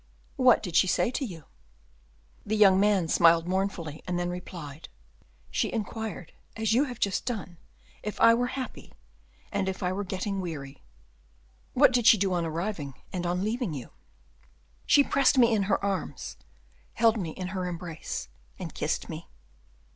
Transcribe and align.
"What 0.35 0.63
did 0.63 0.75
she 0.75 0.87
say 0.87 1.11
to 1.11 1.23
you?" 1.23 1.43
The 2.43 2.57
young 2.57 2.79
man 2.79 3.07
smiled 3.07 3.47
mournfully, 3.47 4.01
and 4.07 4.17
then 4.17 4.31
replied, 4.31 4.89
"She 5.51 5.71
inquired, 5.71 6.33
as 6.55 6.73
you 6.73 6.85
have 6.85 6.99
just 6.99 7.23
done, 7.23 7.57
if 8.01 8.19
I 8.19 8.33
were 8.33 8.47
happy, 8.47 8.93
and 9.51 9.69
if 9.69 9.83
I 9.83 9.91
were 9.93 10.03
getting 10.03 10.41
weary." 10.41 10.81
"What 11.75 11.93
did 11.93 12.07
she 12.07 12.17
do 12.17 12.33
on 12.33 12.45
arriving, 12.47 12.95
and 13.13 13.27
on 13.27 13.43
leaving 13.43 13.75
you?" 13.75 13.91
"She 14.87 15.03
pressed 15.03 15.37
me 15.37 15.53
in 15.53 15.61
her 15.69 15.77
arms, 15.85 16.35
held 16.95 17.17
me 17.19 17.29
in 17.33 17.49
her 17.49 17.67
embrace, 17.67 18.27
and 18.57 18.73
kissed 18.73 19.07
me." 19.07 19.27